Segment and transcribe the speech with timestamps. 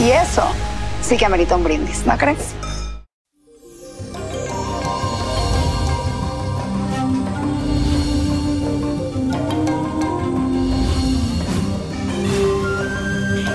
[0.00, 0.42] Y eso
[1.02, 2.54] sí que amerita un brindis, ¿no crees?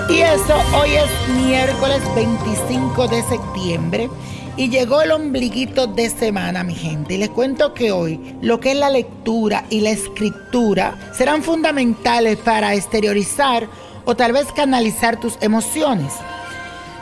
[0.08, 4.08] Y eso, hoy es miércoles 25 de septiembre
[4.56, 7.14] y llegó el ombliguito de semana, mi gente.
[7.14, 12.36] Y les cuento que hoy lo que es la lectura y la escritura serán fundamentales
[12.36, 13.68] para exteriorizar
[14.04, 16.14] o tal vez canalizar tus emociones.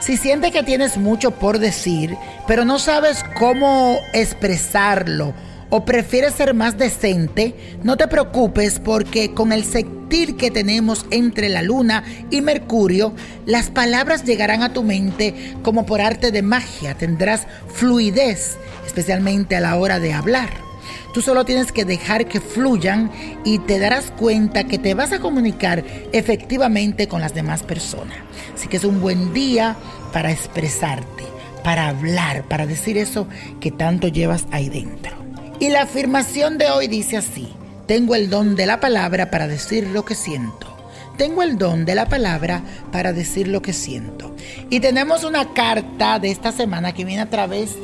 [0.05, 2.15] Si sientes que tienes mucho por decir,
[2.47, 5.33] pero no sabes cómo expresarlo
[5.71, 11.49] o prefieres ser más decente, no te preocupes porque con el sentir que tenemos entre
[11.49, 13.15] la luna y Mercurio,
[13.47, 16.93] las palabras llegarán a tu mente como por arte de magia.
[16.99, 20.64] Tendrás fluidez, especialmente a la hora de hablar.
[21.13, 23.11] Tú solo tienes que dejar que fluyan
[23.45, 28.17] y te darás cuenta que te vas a comunicar efectivamente con las demás personas.
[28.55, 29.77] Así que es un buen día
[30.13, 31.25] para expresarte,
[31.63, 33.27] para hablar, para decir eso
[33.61, 35.13] que tanto llevas ahí dentro.
[35.61, 37.49] Y la afirmación de hoy dice así,
[37.87, 40.75] tengo el don de la palabra para decir lo que siento.
[41.17, 44.35] Tengo el don de la palabra para decir lo que siento.
[44.69, 47.77] Y tenemos una carta de esta semana que viene a través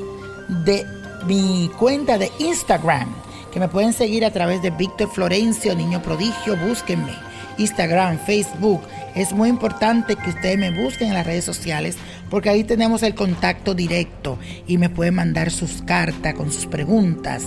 [0.64, 0.84] de
[1.26, 3.08] mi cuenta de Instagram,
[3.52, 7.12] que me pueden seguir a través de Víctor Florencio, Niño Prodigio, búsquenme.
[7.58, 8.80] Instagram, Facebook.
[9.14, 11.96] Es muy importante que ustedes me busquen en las redes sociales
[12.30, 17.42] porque ahí tenemos el contacto directo y me pueden mandar sus cartas con sus preguntas.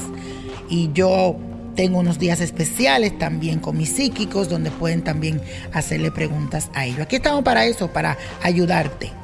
[0.70, 1.38] Y yo
[1.76, 5.42] tengo unos días especiales también con mis psíquicos donde pueden también
[5.72, 7.02] hacerle preguntas a ellos.
[7.02, 9.23] Aquí estamos para eso, para ayudarte.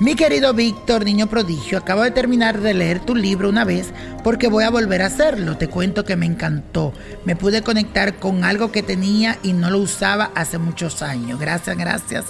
[0.00, 3.92] Mi querido Víctor, niño prodigio, acabo de terminar de leer tu libro una vez
[4.22, 5.58] porque voy a volver a hacerlo.
[5.58, 6.92] Te cuento que me encantó.
[7.24, 11.40] Me pude conectar con algo que tenía y no lo usaba hace muchos años.
[11.40, 12.26] Gracias, gracias,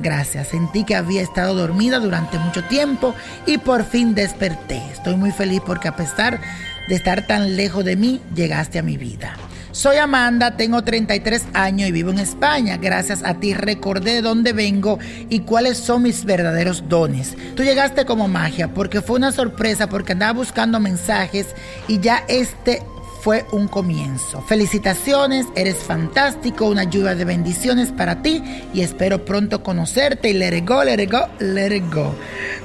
[0.00, 0.48] gracias.
[0.48, 3.14] Sentí que había estado dormida durante mucho tiempo
[3.46, 4.82] y por fin desperté.
[4.92, 6.40] Estoy muy feliz porque a pesar
[6.88, 9.36] de estar tan lejos de mí, llegaste a mi vida.
[9.72, 12.76] Soy Amanda, tengo 33 años y vivo en España.
[12.76, 14.98] Gracias a ti recordé de dónde vengo
[15.30, 17.34] y cuáles son mis verdaderos dones.
[17.56, 21.46] Tú llegaste como magia porque fue una sorpresa porque andaba buscando mensajes
[21.88, 22.82] y ya este
[23.22, 24.42] fue un comienzo.
[24.42, 28.42] Felicitaciones, eres fantástico, una lluvia de bendiciones para ti
[28.74, 32.14] y espero pronto conocerte y let it go, let it go, let it go.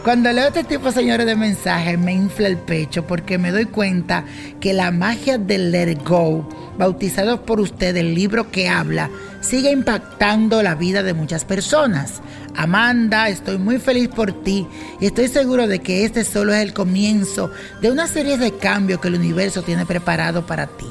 [0.04, 4.26] Cuando leo este tipo, señores, de mensajes me infla el pecho porque me doy cuenta
[4.60, 6.48] que la magia del let it go,
[6.78, 9.10] bautizado por usted el libro que habla,
[9.42, 12.22] sigue impactando la vida de muchas personas.
[12.56, 14.68] Amanda, estoy muy feliz por ti
[15.00, 17.52] y estoy seguro de que este solo es el comienzo
[17.82, 20.88] de una serie de cambios que el universo tiene preparado para ti.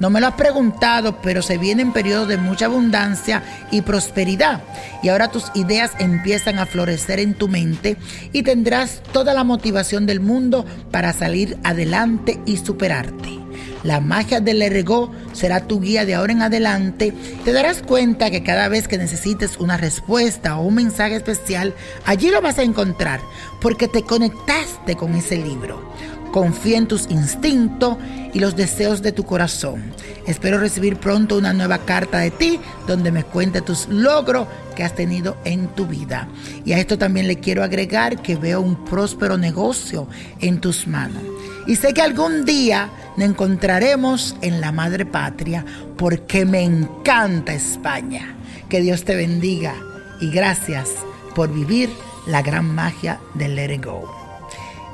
[0.00, 4.62] No me lo has preguntado, pero se vienen periodos de mucha abundancia y prosperidad.
[5.02, 7.96] Y ahora tus ideas empiezan a florecer en tu mente
[8.32, 13.41] y tendrás toda la motivación del mundo para salir adelante y superarte.
[13.82, 17.12] La magia del ergo será tu guía de ahora en adelante.
[17.44, 21.74] Te darás cuenta que cada vez que necesites una respuesta o un mensaje especial,
[22.04, 23.20] allí lo vas a encontrar
[23.60, 25.82] porque te conectaste con ese libro.
[26.30, 27.98] Confía en tus instintos
[28.32, 29.92] y los deseos de tu corazón.
[30.26, 34.94] Espero recibir pronto una nueva carta de ti donde me cuente tus logros que has
[34.94, 36.28] tenido en tu vida.
[36.64, 40.06] Y a esto también le quiero agregar que veo un próspero negocio
[40.40, 41.22] en tus manos.
[41.66, 45.64] Y sé que algún día nos encontraremos en la madre patria
[45.96, 48.36] porque me encanta España.
[48.68, 49.74] Que Dios te bendiga
[50.20, 50.90] y gracias
[51.34, 51.90] por vivir
[52.26, 54.10] la gran magia del Let It Go.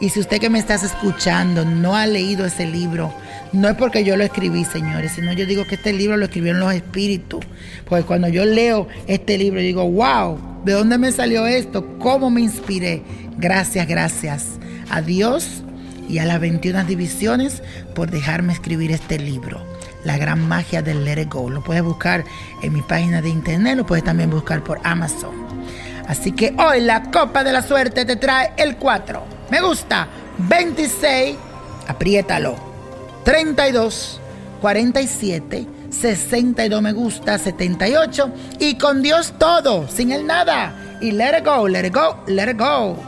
[0.01, 3.13] Y si usted que me estás escuchando no ha leído ese libro,
[3.53, 6.61] no es porque yo lo escribí, señores, sino yo digo que este libro lo escribieron
[6.61, 7.45] los espíritus.
[7.89, 11.99] Porque cuando yo leo este libro, digo, wow, ¿de dónde me salió esto?
[11.99, 13.03] ¿Cómo me inspiré?
[13.39, 14.47] Gracias, gracias
[14.91, 15.63] a Dios
[16.09, 17.63] y a las 21 divisiones
[17.95, 19.63] por dejarme escribir este libro.
[20.05, 21.51] La gran magia del Let It Go.
[21.51, 22.25] Lo puedes buscar
[22.63, 25.47] en mi página de internet, lo puedes también buscar por Amazon.
[26.07, 30.09] Así que hoy la copa de la suerte te trae el 4 me gusta.
[30.39, 31.37] 26.
[31.87, 32.57] Apriétalo.
[33.25, 34.21] 32.
[34.61, 35.67] 47.
[35.91, 37.39] 62 me gusta.
[37.39, 38.31] 78.
[38.59, 39.89] Y con Dios todo.
[39.89, 40.99] Sin el nada.
[41.01, 43.08] Y let it go, let it go, let it go.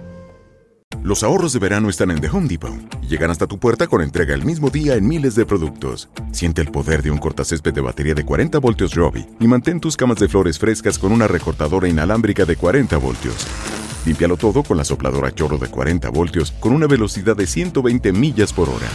[1.03, 2.71] Los ahorros de verano están en The Home Depot
[3.01, 6.09] y llegan hasta tu puerta con entrega el mismo día en miles de productos.
[6.31, 9.97] Siente el poder de un cortacésped de batería de 40 voltios Robbie y mantén tus
[9.97, 13.47] camas de flores frescas con una recortadora inalámbrica de 40 voltios.
[14.05, 18.53] Límpialo todo con la sopladora chorro de 40 voltios con una velocidad de 120 millas
[18.53, 18.87] por hora.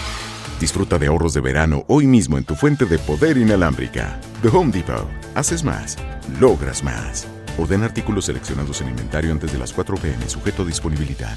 [0.61, 4.21] Disfruta de ahorros de verano hoy mismo en tu fuente de poder inalámbrica.
[4.43, 5.09] The Home Depot.
[5.35, 5.97] Haces más.
[6.41, 7.27] Logras más.
[7.59, 11.37] Orden artículos seleccionados en inventario antes de las 4 pm, sujeto a disponibilidad